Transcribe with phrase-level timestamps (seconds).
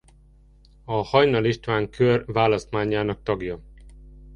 [0.85, 3.59] A Hajnal István Kör választmányának tagja.